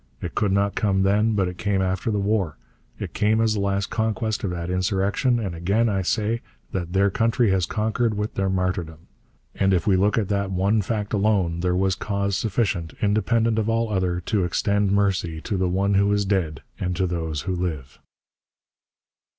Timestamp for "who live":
17.41-17.99